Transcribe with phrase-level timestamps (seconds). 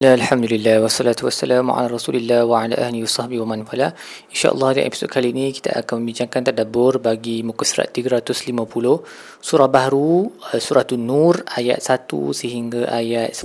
[0.00, 3.92] Alhamdulillah wassalatu wassalamu ala Rasulillah wa ala ahli wasahbihi wa man wala.
[4.32, 8.56] Insya-Allah di episod kali ini kita akan membincangkan tadabbur bagi muka surat 350
[9.44, 13.36] surah baru uh, surah An-Nur ayat 1 sehingga ayat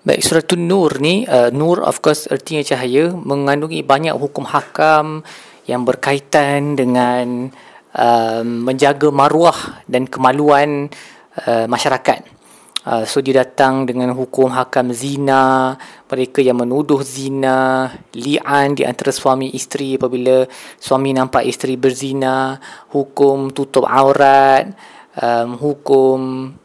[0.00, 5.20] Baik surah An-Nur ni uh, nur of course artinya cahaya mengandungi banyak hukum hakam
[5.68, 7.52] yang berkaitan dengan
[8.00, 10.88] uh, menjaga maruah dan kemaluan
[11.44, 12.39] uh, masyarakat.
[12.80, 15.76] Uh, so dia datang dengan hukum hakam zina,
[16.08, 20.48] mereka yang menuduh zina, li'an di antara suami isteri apabila
[20.80, 22.56] suami nampak isteri berzina,
[22.88, 24.72] hukum tutup aurat,
[25.20, 26.18] um, hukum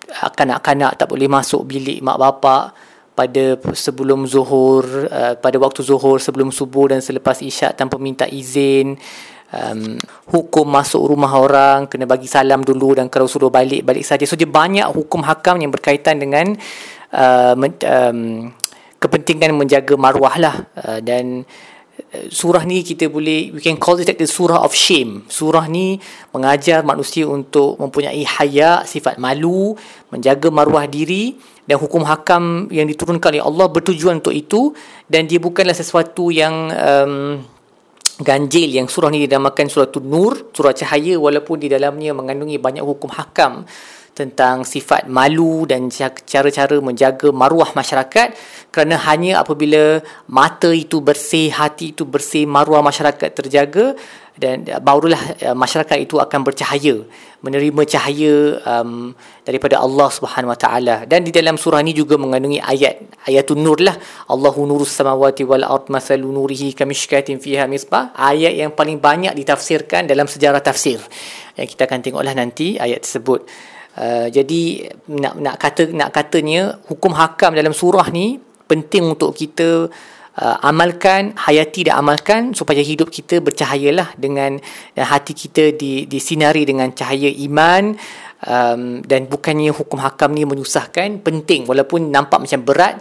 [0.07, 2.71] kanak-kanak tak boleh masuk bilik mak bapak
[3.12, 8.95] pada sebelum zuhur, uh, pada waktu zuhur sebelum subuh dan selepas isyak tanpa minta izin
[9.55, 9.95] um,
[10.30, 14.27] hukum masuk rumah orang kena bagi salam dulu dan kalau suruh balik balik saja.
[14.27, 16.54] So dia banyak hukum hakam yang berkaitan dengan
[17.16, 18.52] uh, um,
[18.99, 20.55] kepentingan menjaga maruah lah.
[20.76, 21.48] Uh, dan
[22.12, 25.24] uh, surah ni kita boleh we can call it like the surah of shame.
[25.32, 25.98] Surah ni
[26.35, 29.74] mengajar manusia untuk mempunyai haya sifat malu
[30.12, 31.35] menjaga maruah diri
[31.66, 34.76] dan hukum hakam yang diturunkan oleh Allah bertujuan untuk itu.
[35.05, 37.41] Dan dia bukanlah sesuatu yang um,
[38.21, 43.12] ganjil yang surah ni dinamakan surah Nur, surah cahaya walaupun di dalamnya mengandungi banyak hukum
[43.12, 43.68] hakam
[44.16, 45.91] tentang sifat malu dan
[46.24, 48.32] cara-cara menjaga maruah masyarakat
[48.72, 49.99] kerana hanya apabila
[50.32, 53.96] mata itu bersih, hati itu bersih, maruah masyarakat terjaga
[54.35, 57.07] dan barulah uh, masyarakat itu akan bercahaya
[57.40, 59.16] menerima cahaya um,
[59.48, 60.96] daripada Allah Subhanahu Wa Taala.
[61.05, 63.96] Dan di dalam surah ini juga mengandungi ayat ayatun nur lah.
[64.28, 68.12] Allahu nurus samawati wal ard masalu nurihi kamishkatin fiha misbah.
[68.18, 70.97] Ayat yang paling banyak ditafsirkan dalam sejarah tafsir.
[71.53, 73.46] Yang kita akan tengoklah nanti ayat tersebut
[74.00, 79.88] uh, jadi nak nak kata nak katanya hukum hakam dalam surah ni penting untuk kita
[80.41, 84.59] uh, amalkan hayati dan amalkan supaya hidup kita bercahayalah dengan
[84.94, 87.95] dan hati kita di disinari dengan cahaya iman
[88.44, 93.00] um, dan bukannya hukum hakam ni menyusahkan penting walaupun nampak macam berat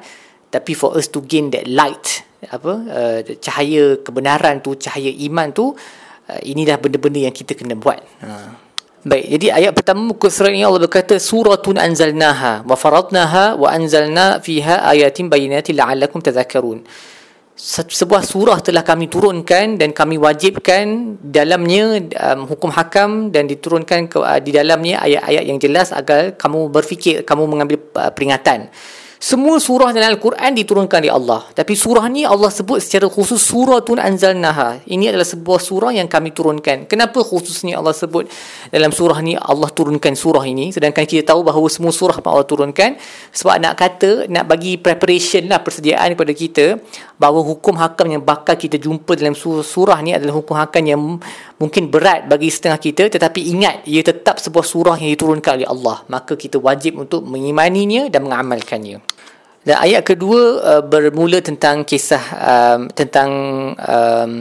[0.53, 5.73] tapi for us to gain that light apa uh, cahaya kebenaran tu cahaya iman tu
[5.73, 8.64] uh, inilah benda-benda yang kita kena buat uh.
[9.05, 14.41] Baik, jadi ayat pertama muka surat ini Allah berkata suratun anzalnaha wa faradnaha wa anzalna
[14.41, 16.89] fiha ayatin bayinatin la'allakum tadhakkarun.
[17.55, 24.25] Sebuah surah telah kami turunkan dan kami wajibkan dalamnya um, hukum hakam dan diturunkan ke,
[24.25, 28.73] uh, di dalamnya ayat-ayat yang jelas agar kamu berfikir kamu mengambil uh, peringatan
[29.25, 31.49] semua surah dalam Al-Quran diturunkan oleh Allah.
[31.57, 34.85] Tapi surah ni Allah sebut secara khusus suratun anzalnaha.
[34.85, 36.85] Ini adalah sebuah surah yang kami turunkan.
[36.85, 38.29] Kenapa khususnya Allah sebut
[38.69, 40.77] dalam surah ni Allah turunkan surah ini.
[40.77, 43.01] Sedangkan kita tahu bahawa semua surah Allah turunkan.
[43.33, 46.77] Sebab nak kata, nak bagi preparation lah persediaan kepada kita.
[47.17, 51.01] Bahawa hukum hakam yang bakal kita jumpa dalam surah, surah ni adalah hukum hakam yang
[51.57, 53.09] mungkin berat bagi setengah kita.
[53.09, 56.05] Tetapi ingat, ia tetap sebuah surah yang diturunkan oleh Allah.
[56.13, 59.14] Maka kita wajib untuk mengimaninya dan mengamalkannya.
[59.65, 63.31] Dan ayat kedua uh, bermula tentang kisah um, tentang
[63.81, 64.33] um,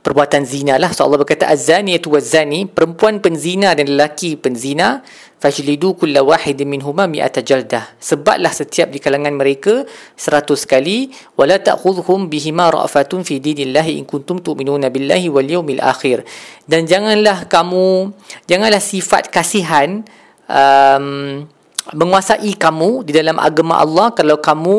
[0.00, 0.90] perbuatan zina lah.
[0.96, 5.04] So Allah berkata az-zani tu waz-zani, perempuan penzina dan lelaki penzina,
[5.38, 7.94] fajlidu kulla wahidin minhuma mi'ata jaldah.
[8.00, 9.84] Sebablah setiap di kalangan mereka
[10.16, 16.24] seratus kali wala ta'khudhum bihima ra'fatun fi dinillahi in kuntum tu'minuna billahi wal yawmil akhir.
[16.64, 18.10] Dan janganlah kamu
[18.48, 20.00] janganlah sifat kasihan
[20.48, 21.44] um,
[21.92, 24.12] menguasai kamu di dalam agama Allah.
[24.12, 24.76] Kalau kamu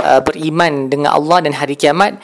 [0.00, 2.18] uh, beriman dengan Allah dan hari kiamat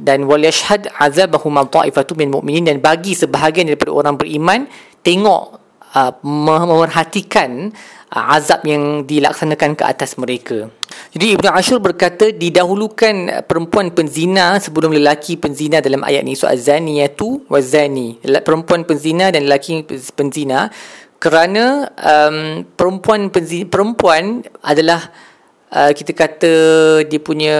[0.00, 4.66] dan wal yashhad azabahum ta'ifatu min mu'minin dan bagi sebahagian daripada orang beriman
[5.06, 5.62] tengok
[5.94, 7.70] uh, memerhatikan
[8.10, 10.72] uh, azab yang dilaksanakan ke atas mereka.
[11.16, 17.48] Jadi Ibnu Ashur berkata didahulukan perempuan penzina sebelum lelaki penzina dalam ayat ini so azaniyatu
[17.48, 20.68] wazani perempuan penzina dan lelaki penzina
[21.16, 23.32] kerana um, perempuan
[23.68, 25.00] perempuan adalah
[25.72, 26.54] uh, kita kata
[27.08, 27.56] dia punya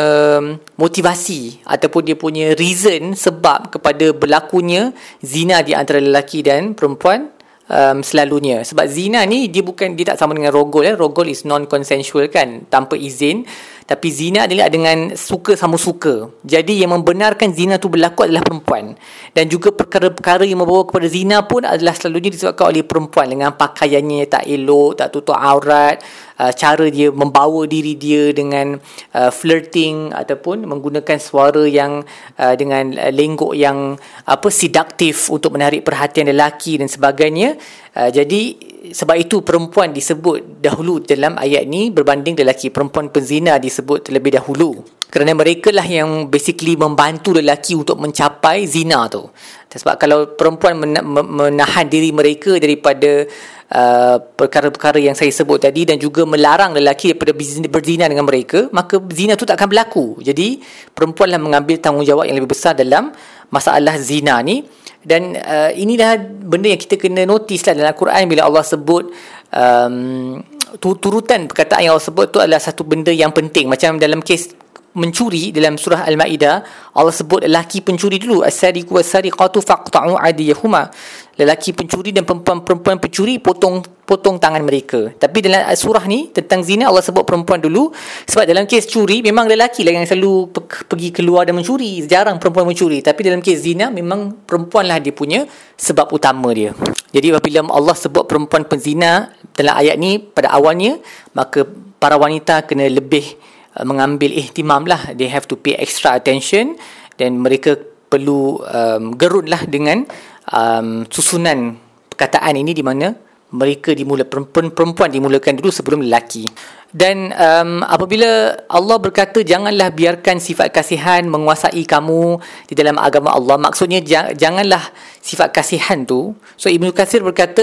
[0.76, 4.92] motivasi ataupun dia punya reason sebab kepada berlakunya
[5.24, 7.32] zina di antara lelaki dan perempuan
[7.70, 8.62] um, selalunya.
[8.62, 10.94] Sebab zina ni dia bukan dia tak sama dengan rogol eh.
[10.94, 13.46] Rogol is non consensual kan tanpa izin
[13.86, 16.26] tapi zina adalah dengan suka sama suka.
[16.42, 18.98] Jadi yang membenarkan zina tu berlaku adalah perempuan.
[19.30, 24.26] Dan juga perkara-perkara yang membawa kepada zina pun adalah selalunya disebabkan oleh perempuan dengan pakaiannya
[24.26, 26.02] tak elok, tak tutup aurat,
[26.40, 28.76] uh, cara dia membawa diri dia dengan
[29.12, 32.04] uh, flirting ataupun menggunakan suara yang
[32.38, 37.56] uh, dengan uh, lenggok yang apa seduktif untuk menarik perhatian lelaki dan sebagainya.
[37.96, 38.56] Uh, jadi
[38.92, 42.70] sebab itu perempuan disebut dahulu dalam ayat ni berbanding lelaki.
[42.70, 44.84] Perempuan penzina disebut terlebih dahulu.
[45.06, 49.30] Kerana mereka lah yang basically membantu lelaki untuk mencapai zina tu.
[49.70, 53.28] Sebab kalau perempuan menahan diri mereka daripada
[53.72, 57.32] uh, perkara-perkara yang saya sebut tadi dan juga melarang lelaki daripada
[57.70, 60.06] berzina dengan mereka, maka zina tu tak akan berlaku.
[60.22, 60.60] Jadi
[60.92, 63.10] perempuanlah mengambil tanggungjawab yang lebih besar dalam
[63.50, 64.66] masalah zina ni
[65.06, 69.14] dan uh, inilah benda yang kita kena notice lah dalam Al-Quran bila Allah sebut
[69.54, 70.42] um,
[70.82, 74.65] turutan perkataan yang Allah sebut tu adalah satu benda yang penting macam dalam kes
[74.96, 76.56] mencuri dalam surah Al-Maidah
[76.96, 80.88] Allah sebut lelaki pencuri dulu as-sariqu was-sariqatu faqta'u adiyahuma
[81.36, 85.12] lelaki pencuri dan perempuan-perempuan pencuri potong potong tangan mereka.
[85.12, 87.92] Tapi dalam surah ni tentang zina Allah sebut perempuan dulu.
[88.24, 90.48] Sebab dalam kes curi memang lelaki lah yang selalu
[90.88, 92.00] pergi keluar dan mencuri.
[92.08, 93.04] Jarang perempuan mencuri.
[93.04, 95.44] Tapi dalam kes zina memang perempuan lah dia punya
[95.76, 96.72] sebab utama dia.
[97.12, 100.96] Jadi apabila Allah sebut perempuan penzina dalam ayat ni pada awalnya
[101.36, 101.68] maka
[102.00, 103.36] para wanita kena lebih
[103.84, 105.12] mengambil ihtimam lah.
[105.12, 106.78] They have to pay extra attention
[107.20, 107.76] dan mereka
[108.06, 110.06] perlu um, gerun lah dengan
[110.54, 111.74] um, susunan
[112.08, 113.12] perkataan ini di mana
[113.52, 116.46] mereka dimula perempuan, perempuan dimulakan dulu sebelum lelaki
[116.94, 122.38] dan um, apabila Allah berkata janganlah biarkan sifat kasihan menguasai kamu
[122.70, 123.58] di dalam agama Allah.
[123.58, 123.98] Maksudnya
[124.32, 126.38] janganlah sifat kasihan tu.
[126.54, 127.60] So Ibnu Katsir berkata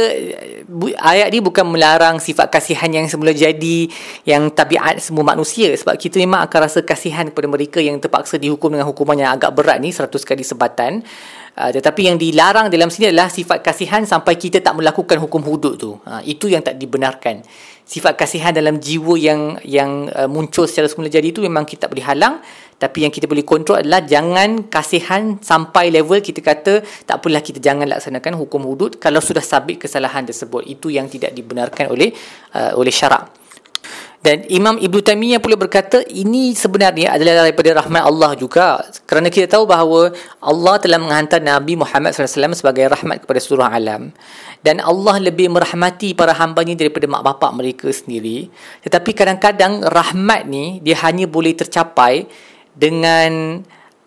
[0.99, 3.87] ayat ni bukan melarang sifat kasihan yang semula jadi
[4.27, 5.71] yang tabiat semua manusia.
[5.71, 9.55] Sebab kita memang akan rasa kasihan kepada mereka yang terpaksa dihukum dengan hukuman yang agak
[9.55, 10.99] berat ni 100 kali sebatan.
[11.53, 15.77] Uh, tetapi yang dilarang dalam sini adalah sifat kasihan sampai kita tak melakukan hukum hudud
[15.77, 15.91] tu.
[16.01, 17.45] Uh, itu yang tak dibenarkan.
[17.85, 22.05] Sifat kasihan dalam jiwa yang yang uh, muncul secara semula jadi itu memang kita boleh
[22.05, 22.41] halang.
[22.73, 27.63] Tapi yang kita boleh kontrol adalah jangan kasihan sampai level kita kata tak apalah kita
[27.63, 30.67] jangan laksanakan hukum hudud kalau sudah sabit kesalahan tersebut.
[30.67, 32.11] Itu yang tidak dibenarkan oleh
[32.57, 33.42] uh, oleh syarak
[34.23, 38.79] dan Imam Ibn Taymiyah pula berkata ini sebenarnya adalah daripada rahmat Allah juga.
[39.03, 44.15] Kerana kita tahu bahawa Allah telah menghantar Nabi Muhammad SAW sebagai rahmat kepada seluruh alam.
[44.63, 48.47] Dan Allah lebih merahmati para hambanya daripada mak bapak mereka sendiri.
[48.87, 52.23] Tetapi kadang-kadang rahmat ni dia hanya boleh tercapai
[52.71, 53.59] dengan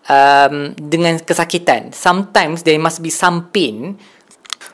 [0.09, 1.93] um, dengan kesakitan.
[1.93, 4.01] Sometimes there must be some pain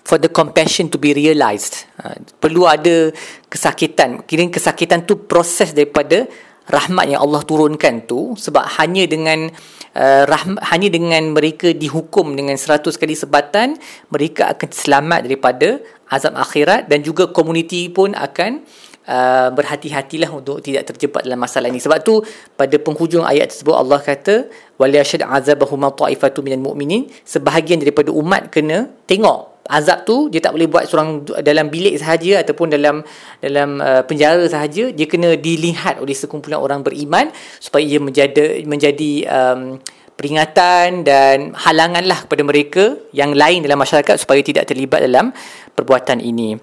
[0.03, 1.87] for the compassion to be realized.
[1.99, 3.09] Uh, perlu ada
[3.47, 4.23] kesakitan.
[4.27, 6.27] Kira kesakitan tu proses daripada
[6.67, 9.51] rahmat yang Allah turunkan tu sebab hanya dengan
[9.95, 13.75] uh, rahmat, hanya dengan mereka dihukum dengan seratus kali sebatan
[14.07, 18.63] mereka akan selamat daripada azab akhirat dan juga komuniti pun akan
[19.07, 22.23] uh, berhati-hatilah untuk tidak terjebak dalam masalah ini sebab tu
[22.55, 24.47] pada penghujung ayat tersebut Allah kata
[24.79, 30.67] waliyashad azabahum ta'ifatu minal mu'minin sebahagian daripada umat kena tengok azab tu dia tak boleh
[30.67, 32.99] buat seorang dalam bilik sahaja ataupun dalam
[33.39, 37.31] dalam uh, penjara sahaja dia kena dilihat oleh sekumpulan orang beriman
[37.63, 39.79] supaya ia menjadi menjadi um,
[40.19, 42.83] peringatan dan halanganlah kepada mereka
[43.15, 45.33] yang lain dalam masyarakat supaya tidak terlibat dalam
[45.73, 46.59] perbuatan ini.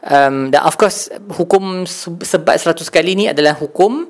[0.00, 1.84] Um, dan of course hukum
[2.24, 4.08] sebat 100 kali ni adalah hukum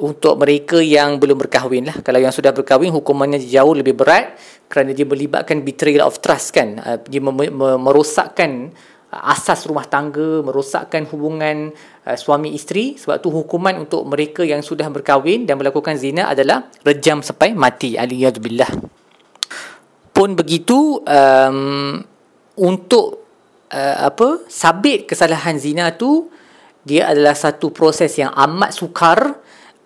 [0.00, 1.96] untuk mereka yang belum berkahwin lah.
[2.00, 4.34] Kalau yang sudah berkahwin, hukumannya jauh lebih berat
[4.66, 6.80] kerana dia melibatkan betrayal of trust kan.
[6.80, 8.72] Uh, dia merosakkan
[9.10, 11.76] asas rumah tangga, merosakkan hubungan
[12.08, 12.96] uh, suami isteri.
[12.96, 18.00] Sebab tu hukuman untuk mereka yang sudah berkahwin dan melakukan zina adalah rejam sampai mati.
[18.00, 18.70] Aliyahzubillah.
[20.16, 22.00] Pun begitu, um,
[22.56, 23.24] untuk
[23.70, 26.28] uh, apa sabit kesalahan zina tu,
[26.80, 29.36] dia adalah satu proses yang amat sukar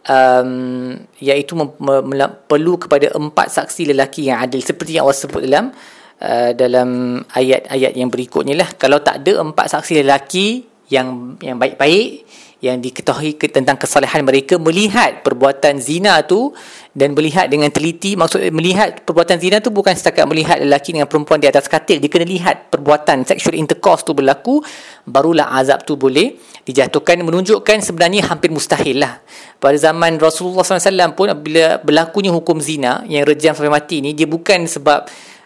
[0.09, 4.61] um, iaitu mem- mem- perlu kepada empat saksi lelaki yang adil.
[4.61, 5.73] Seperti yang Allah sebut dalam
[6.21, 8.69] uh, dalam ayat-ayat yang berikutnya lah.
[8.77, 12.25] Kalau tak ada empat saksi lelaki yang yang baik-baik
[12.65, 16.57] yang diketahui tentang kesalahan mereka melihat perbuatan zina tu
[16.97, 18.17] dan melihat dengan teliti.
[18.17, 22.01] Maksud melihat perbuatan zina tu bukan setakat melihat lelaki dengan perempuan di atas katil.
[22.01, 24.65] Dia kena lihat perbuatan sexual intercourse tu berlaku
[25.05, 29.21] barulah azab tu boleh dijatuhkan menunjukkan sebenarnya hampir mustahil lah.
[29.61, 34.25] Pada zaman Rasulullah SAW pun bila berlakunya hukum zina yang rejam sampai mati ni dia
[34.25, 35.05] bukan sebab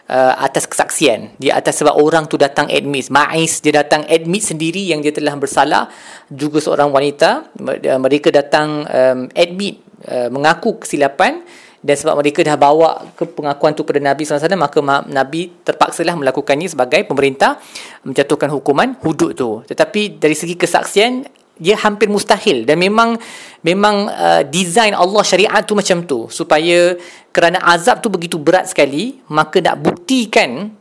[0.09, 1.37] uh, atas kesaksian.
[1.37, 3.07] Dia atas sebab orang tu datang admit.
[3.13, 5.87] Ma'is dia datang admit sendiri yang dia telah bersalah.
[6.27, 7.53] Juga seorang wanita
[8.01, 11.45] mereka datang um, admit uh, mengaku kesilapan.
[11.79, 16.67] Dan sebab mereka dah bawa ke pengakuan tu pada Nabi SAW maka Nabi terpaksalah melakukannya
[16.67, 17.55] sebagai pemerintah
[18.03, 19.63] menjatuhkan hukuman hudud tu.
[19.63, 23.19] Tetapi dari segi kesaksian dia hampir mustahil dan memang
[23.61, 26.31] memang uh, design Allah syariat tu macam tu.
[26.31, 26.95] Supaya
[27.29, 30.71] kerana azab tu begitu berat sekali maka nak buktikan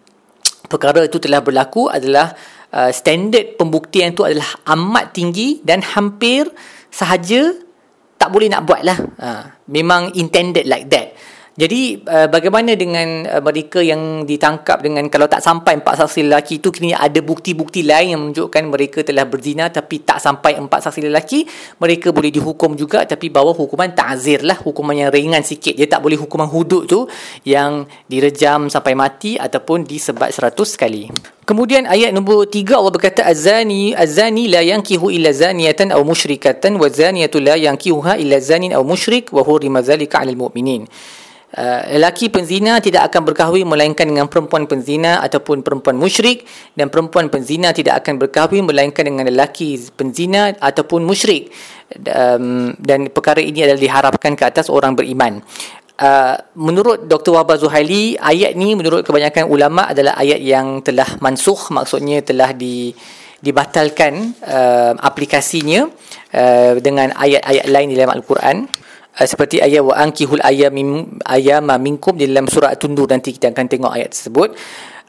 [0.71, 2.33] perkara itu telah berlaku adalah
[2.73, 6.49] uh, standard pembuktian itu adalah amat tinggi dan hampir
[6.89, 7.57] sahaja
[8.19, 11.15] tak boleh nak buat lah uh, memang intended like that
[11.59, 16.63] jadi uh, bagaimana dengan uh, mereka yang ditangkap dengan kalau tak sampai empat saksi lelaki
[16.63, 21.11] itu kini ada bukti-bukti lain yang menunjukkan mereka telah berzina tapi tak sampai empat saksi
[21.11, 21.43] lelaki
[21.83, 25.99] mereka boleh dihukum juga tapi bawa hukuman ta'zir lah hukuman yang ringan sikit dia tak
[25.99, 27.11] boleh hukuman hudud tu
[27.43, 31.11] yang direjam sampai mati ataupun disebat seratus kali
[31.49, 36.93] Kemudian ayat nombor tiga Allah berkata azani azani la yankihu illa zaniyatan aw musyrikatan wa
[36.93, 40.85] zaniyatu la yankihuha illa zanin aw musyrik wa hurima dhalika 'alal mu'minin.
[41.59, 46.47] Uh, lelaki penzina tidak akan berkahwin melainkan dengan perempuan penzina ataupun perempuan musyrik.
[46.79, 51.51] Dan perempuan penzina tidak akan berkahwin melainkan dengan lelaki penzina ataupun musyrik.
[52.07, 55.43] Um, dan perkara ini adalah diharapkan ke atas orang beriman.
[55.99, 57.35] Uh, menurut Dr.
[57.35, 62.95] Wahbah Zuhaili ayat ni menurut kebanyakan ulama adalah ayat yang telah mansuh maksudnya telah di
[63.43, 65.91] dibatalkan uh, aplikasinya
[66.39, 68.71] uh, dengan ayat-ayat lain di dalam Al-Quran
[69.27, 70.75] seperti ayat wa ankihul ayam
[71.27, 74.55] ayama minkum di dalam surah tundur nanti kita akan tengok ayat tersebut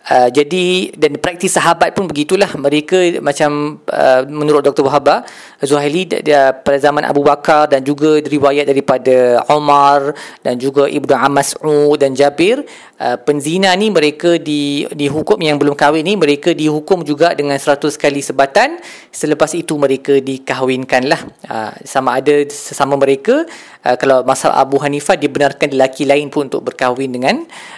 [0.09, 4.87] Uh, jadi dan praktis sahabat pun begitulah mereka macam uh, menurut Dr.
[4.87, 5.27] Wahaba
[5.61, 11.99] Zuhaili dia, pada zaman Abu Bakar dan juga riwayat daripada Umar dan juga Ibnu Mas'ud
[11.99, 12.63] dan Jabir
[13.00, 17.96] uh, penzina ni mereka di dihukum yang belum kahwin ni mereka dihukum juga dengan 100
[17.96, 18.77] kali sebatan.
[19.10, 23.48] Selepas itu mereka dikahwinkan lah uh, sama ada sesama mereka
[23.88, 27.36] uh, kalau masalah Abu Hanifah dibenarkan lelaki lain pun untuk berkahwin dengan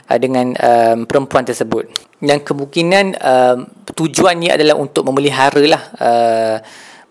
[0.10, 1.88] uh, dengan um, perempuan tersebut.
[2.22, 3.58] Dan kemungkinan uh,
[3.94, 6.58] tujuannya adalah untuk memelihara lah uh,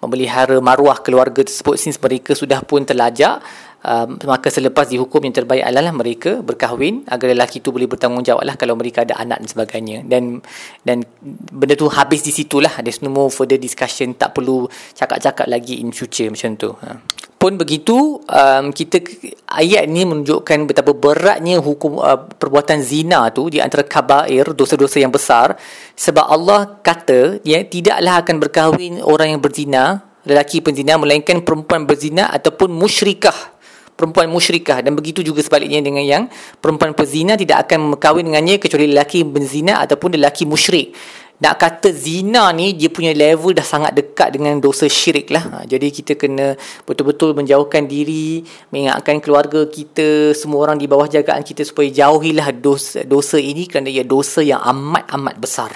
[0.00, 3.44] memelihara maruah keluarga tersebut since mereka sudah pun terlajak
[3.84, 8.56] uh, maka selepas dihukum yang terbaik adalah mereka berkahwin agar lelaki itu boleh bertanggungjawab lah
[8.56, 9.98] kalau mereka ada anak dan sebagainya.
[10.04, 10.44] Dan
[10.84, 11.04] dan
[11.52, 14.16] benda tu habis di situlah there's no more further discussion.
[14.16, 16.70] Tak perlu cakap-cakap lagi in future macam tu.
[16.84, 17.20] Ha.
[17.40, 19.00] Pun begitu um, kita
[19.48, 25.08] ayat ni menunjukkan betapa beratnya hukum uh, perbuatan zina tu di antara kabair dosa-dosa yang
[25.08, 25.56] besar.
[25.96, 32.28] Sebab Allah kata ya tidaklah akan berkahwin orang yang berzina lelaki penzina melainkan perempuan berzina
[32.28, 33.59] ataupun musyrikah
[34.00, 36.22] perempuan musyrikah dan begitu juga sebaliknya dengan yang
[36.56, 40.96] perempuan penzina tidak akan berkahwin dengannya kecuali lelaki berzina ataupun lelaki musyrik
[41.40, 45.40] nak kata zina ni dia punya level dah sangat dekat dengan dosa syirik lah.
[45.48, 46.52] Ha, jadi kita kena
[46.84, 53.08] betul-betul menjauhkan diri, mengingatkan keluarga kita, semua orang di bawah jagaan kita supaya jauhilah dosa,
[53.08, 55.72] dosa ini kerana ia dosa yang amat-amat besar.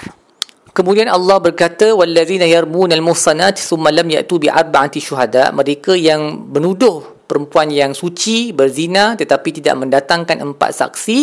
[0.69, 7.14] Kemudian Allah berkata wallazina yarmunal muhsanat thumma lam ya'tu bi arba'ati syuhada mereka yang menuduh
[7.25, 11.19] perempuan yang suci berzina tetapi tidak mendatangkan empat saksi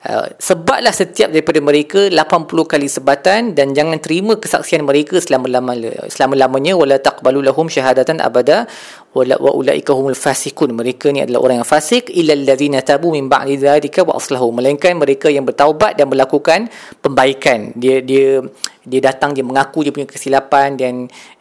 [0.00, 6.72] Uh, sebablah setiap daripada mereka 80 kali sebatan dan jangan terima kesaksian mereka selama-lamanya selama-lamanya
[6.72, 8.64] wala taqbalu lahum syahadatan abada
[9.10, 10.70] wa ulaika humul fasikun.
[10.70, 12.14] Mereka ni adalah orang yang fasik.
[12.14, 14.54] Illa allazina tabu min ba'di dzalika wa aslahu.
[14.54, 16.70] Melainkan mereka yang bertaubat dan melakukan
[17.02, 17.74] pembaikan.
[17.74, 18.44] Dia dia
[18.86, 20.92] dia datang dia mengaku dia punya kesilapan dan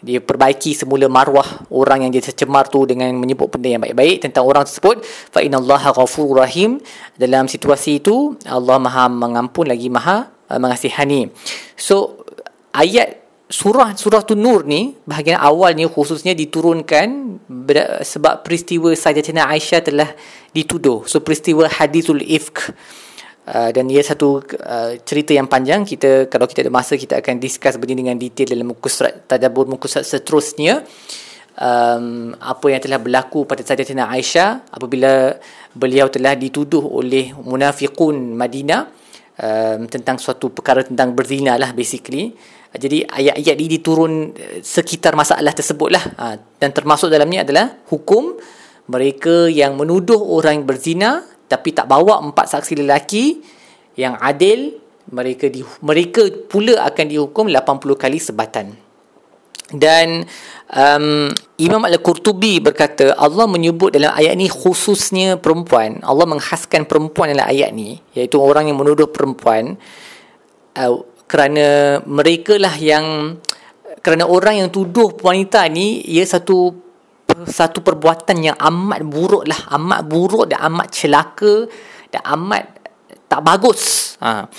[0.02, 4.50] dia perbaiki semula marwah orang yang dia tercemar tu dengan menyebut benda yang baik-baik tentang
[4.50, 5.06] orang tersebut.
[5.06, 6.82] Fa innallaha ghafurur rahim.
[7.22, 11.30] Dalam situasi itu Allah Maha mengampun lagi Maha uh, mengasihani.
[11.78, 12.26] So
[12.74, 13.19] ayat
[13.50, 17.42] surah surah tu nur ni bahagian awal ni khususnya diturunkan
[18.06, 20.10] sebab peristiwa Sayyidatina Aisyah telah
[20.54, 21.10] dituduh.
[21.10, 22.72] So peristiwa hadisul ifk.
[23.50, 25.82] Uh, dan ia satu uh, cerita yang panjang.
[25.82, 29.66] Kita kalau kita ada masa kita akan discuss begini dengan detail dalam muka surat tadabbur
[29.66, 30.86] muka surat seterusnya.
[31.60, 35.34] Um, apa yang telah berlaku pada Sayyidatina Aisyah apabila
[35.74, 38.88] beliau telah dituduh oleh munafiqun Madinah
[39.42, 42.32] um, tentang suatu perkara tentang berzina lah basically
[42.76, 48.38] jadi ayat-ayat ini diturun uh, sekitar masalah tersebut lah uh, dan termasuk dalamnya adalah hukum
[48.90, 53.42] mereka yang menuduh orang yang berzina tapi tak bawa empat saksi lelaki
[53.98, 54.78] yang adil
[55.10, 58.78] mereka di, mereka pula akan dihukum 80 kali sebatan.
[59.70, 60.26] Dan
[60.74, 61.30] um,
[61.62, 66.02] Imam Al-Qurtubi berkata Allah menyebut dalam ayat ni khususnya perempuan.
[66.02, 69.78] Allah menghaskan perempuan dalam ayat ni iaitu orang yang menuduh perempuan
[70.74, 73.38] uh, kerana mereka lah yang
[74.02, 76.74] kerana orang yang tuduh wanita ni ia satu
[77.46, 81.70] satu perbuatan yang amat buruk lah amat buruk dan amat celaka
[82.10, 82.80] dan amat
[83.30, 84.18] tak bagus.
[84.26, 84.50] Ha.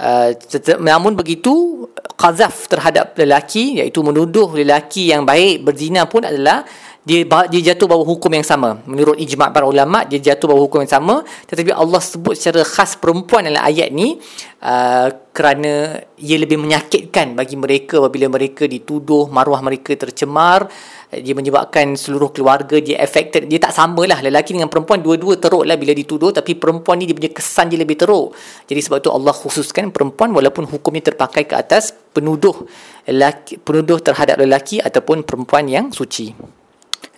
[0.00, 0.32] Uh,
[0.80, 1.84] namun begitu
[2.16, 6.64] qazaf terhadap lelaki iaitu menuduh lelaki yang baik berzina pun adalah
[7.04, 7.20] dia
[7.52, 8.80] dia jatuh bawah hukum yang sama.
[8.88, 11.20] Menurut ijma' para ulama dia jatuh bawah hukum yang sama.
[11.44, 14.16] Tetapi Allah sebut secara khas perempuan dalam ayat ni
[14.64, 20.64] uh, kerana ia lebih menyakitkan bagi mereka apabila mereka dituduh maruah mereka tercemar
[21.12, 23.52] dia menyebabkan seluruh keluarga dia affected.
[23.52, 25.04] Dia tak samalah lelaki dengan perempuan.
[25.04, 28.32] Dua-dua teruk lah bila dituduh tapi perempuan ni dia punya kesan dia lebih teruk.
[28.64, 32.64] Jadi sebab tu Allah khususkan perempuan walaupun hukumnya terpakai ke atas penuduh
[33.04, 36.63] lelaki, penuduh terhadap lelaki ataupun perempuan yang suci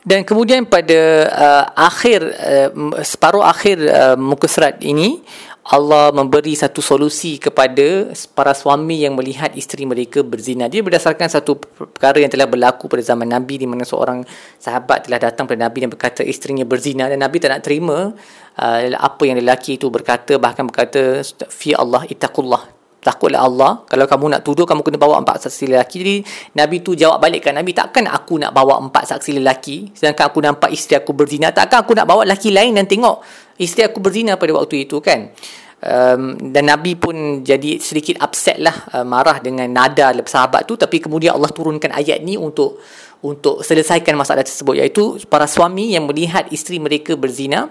[0.07, 1.01] dan kemudian pada
[1.35, 2.71] uh, akhir uh,
[3.03, 5.19] separuh akhir uh, muka surat ini
[5.67, 10.71] Allah memberi satu solusi kepada para suami yang melihat isteri mereka berzina.
[10.71, 14.23] Dia berdasarkan satu perkara yang telah berlaku pada zaman Nabi di mana seorang
[14.63, 18.15] sahabat telah datang kepada Nabi dan berkata isterinya berzina dan Nabi tak nak terima
[18.63, 22.76] uh, apa yang lelaki itu berkata bahkan berkata fi Allah ittaqullah
[23.07, 25.97] takutlah Allah kalau kamu nak tuduh kamu kena bawa empat saksi lelaki.
[26.03, 26.17] Jadi
[26.59, 30.39] Nabi tu jawab balik kan Nabi takkan aku nak bawa empat saksi lelaki sedangkan aku
[30.43, 31.55] nampak isteri aku berzina?
[31.55, 33.23] Takkan aku nak bawa lelaki lain dan tengok
[33.63, 35.31] isteri aku berzina pada waktu itu kan?
[35.77, 40.75] Um, dan Nabi pun jadi sedikit upset lah uh, marah dengan nada sahabat tu.
[40.75, 42.83] Tapi kemudian Allah turunkan ayat ni untuk
[43.23, 47.71] untuk selesaikan masalah tersebut iaitu para suami yang melihat isteri mereka berzina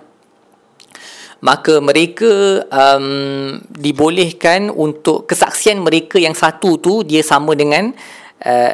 [1.46, 7.94] maka mereka um, dibolehkan untuk kesaksian mereka yang satu tu dia sama dengan
[8.42, 8.74] uh,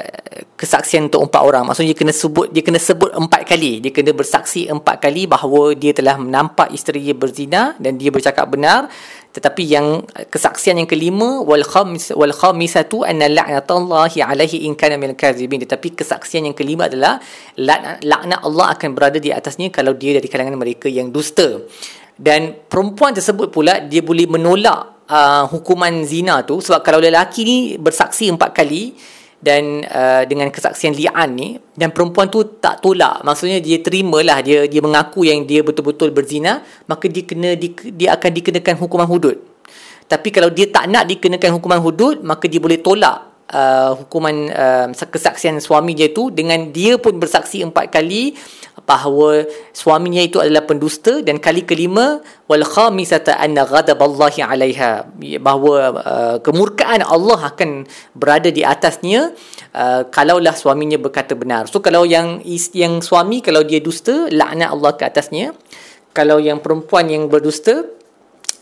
[0.56, 1.68] kesaksian untuk empat orang.
[1.68, 3.84] Maksudnya dia kena sebut dia kena sebut empat kali.
[3.84, 8.48] Dia kena bersaksi empat kali bahawa dia telah menampak isteri dia berzina dan dia bercakap
[8.48, 8.88] benar.
[9.32, 15.16] Tetapi yang kesaksian yang kelima wal khamis wal khamisatu anna la'natullahi alaihi in kana min
[15.16, 17.16] kadzibin tetapi kesaksian yang kelima adalah
[18.04, 21.63] laknat Allah akan berada di atasnya kalau dia dari kalangan mereka yang dusta
[22.22, 26.62] dan perempuan tersebut pula dia boleh menolak uh, hukuman zina tu.
[26.62, 28.94] Sebab kalau lelaki ni bersaksi empat kali
[29.42, 33.25] dan uh, dengan kesaksian li'an ni dan perempuan tu tak tolak.
[33.25, 38.13] Maksudnya dia terimalah dia dia mengaku yang dia betul-betul berzina maka dia kena di, dia
[38.13, 39.42] akan dikenakan hukuman hudud.
[40.06, 44.88] Tapi kalau dia tak nak dikenakan hukuman hudud maka dia boleh tolak uh, hukuman uh,
[44.94, 46.30] kesaksian suami dia tu.
[46.30, 48.38] Dengan dia pun bersaksi empat kali
[48.86, 52.20] bahawa suaminya itu adalah pendusta dan kali kelima
[52.50, 55.08] wal khamisata anna ghadaballahi 'alaiha
[55.40, 57.86] bahawa uh, kemurkaan Allah akan
[58.18, 59.32] berada di atasnya
[59.75, 61.70] uh, kalaulah suaminya berkata benar.
[61.72, 62.42] So kalau yang
[62.74, 65.55] yang suami kalau dia dusta laknat Allah ke atasnya.
[66.12, 67.88] Kalau yang perempuan yang berdusta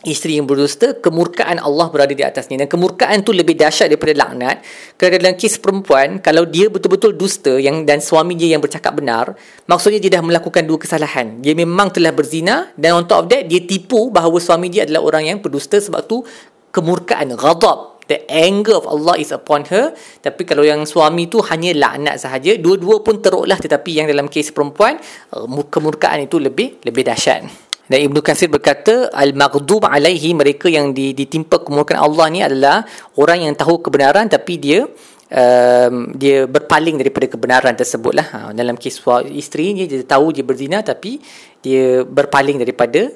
[0.08, 2.64] isteri yang berdusta kemurkaan Allah berada di atasnya.
[2.64, 4.64] Dan kemurkaan tu lebih dahsyat daripada laknat.
[4.96, 9.36] Kerana dalam kes perempuan kalau dia betul-betul dusta yang dan suami dia yang bercakap benar
[9.68, 11.44] maksudnya dia dah melakukan dua kesalahan.
[11.44, 15.04] Dia memang telah berzina dan on top of that dia tipu bahawa suami dia adalah
[15.04, 16.24] orang yang berdusta sebab tu
[16.72, 18.00] kemurkaan ghadab.
[18.10, 19.94] The anger of Allah is upon her.
[20.26, 23.62] Tapi kalau yang suami tu hanya laknat sahaja dua-dua pun teruklah.
[23.62, 24.98] Tetapi yang dalam kes perempuan
[25.38, 31.66] uh, kemurkaan itu lebih lebih dahsyat dan Ibnu Katsir berkata al-maghdub alaihi mereka yang ditimpa
[31.66, 32.86] kemurkaan Allah ni adalah
[33.18, 34.86] orang yang tahu kebenaran tapi dia
[35.34, 38.28] um, dia berpaling daripada kebenaran tersebut lah.
[38.30, 39.02] Ha, dalam kes
[39.34, 41.18] isteri ni dia tahu dia berzina tapi
[41.66, 43.10] dia berpaling daripada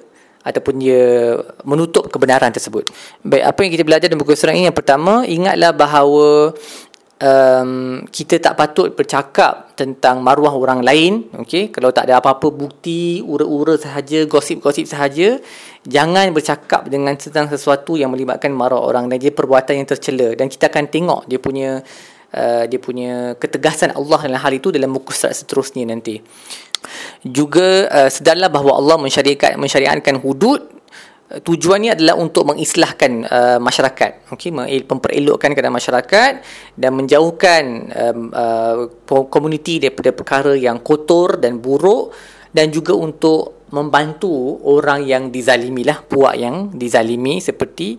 [0.43, 2.91] ataupun dia menutup kebenaran tersebut.
[3.23, 6.51] Baik, apa yang kita belajar dalam buku surat ini yang pertama, ingatlah bahawa
[7.23, 11.71] um, kita tak patut bercakap tentang maruah orang lain okey?
[11.71, 15.39] Kalau tak ada apa-apa bukti ura-ura sahaja gosip-gosip sahaja
[15.87, 20.35] jangan bercakap dengan tentang sesuatu yang melibatkan maruah orang dan dia perbuatan yang tercela.
[20.35, 21.79] Dan kita akan tengok dia punya
[22.35, 26.19] uh, dia punya ketegasan Allah dalam hal itu dalam muka surat seterusnya nanti.
[27.23, 30.82] Juga uh, sedarlah bahawa Allah mensyariatkan mensyariatkan hudud
[31.41, 34.29] tujuannya adalah untuk mengislahkan uh, masyarakat.
[34.29, 36.33] Okey memperelokkan keadaan masyarakat
[36.77, 42.13] dan menjauhkan um, uh, komuniti daripada perkara yang kotor dan buruk
[42.53, 47.97] dan juga untuk membantu orang yang dizalimi lah puak yang dizalimi seperti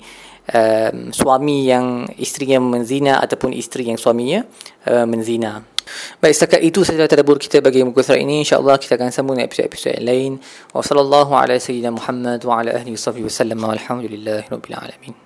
[0.55, 4.47] um, suami yang isteri yang menzina ataupun isteri yang suaminya
[4.87, 5.74] uh, menzina
[6.21, 8.43] Baik, setakat itu sahaja tadabbur kita bagi muka surat ini.
[8.43, 10.33] InsyaAllah kita akan sambung dengan episod-episod yang lain.
[10.73, 13.61] Wa sallallahu ala sayyidina Muhammad wa ala ahli wa sallam.
[13.63, 15.15] Alhamdulillahi rabbil alamin.